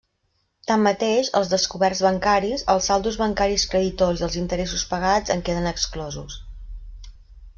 Tanmateix, 0.69 1.27
els 1.39 1.49
descoberts 1.51 1.99
bancaris, 2.05 2.63
els 2.75 2.89
saldos 2.91 3.19
bancaris 3.23 3.67
creditors 3.73 4.23
i 4.23 4.27
els 4.31 4.39
interessos 4.43 4.85
pagats 4.95 5.35
en 5.35 5.47
queden 5.51 5.73
exclosos. 5.73 6.39